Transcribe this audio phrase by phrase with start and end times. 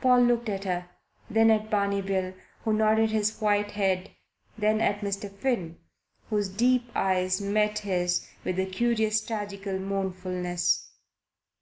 [0.00, 0.88] Paul looked at her,
[1.30, 2.34] then at Barney Bill,
[2.64, 4.10] who nodded his white head,
[4.58, 5.30] then at Mr.
[5.30, 5.78] Finn,
[6.28, 10.90] whose deep eyes met his with a curious tragical mournfulness.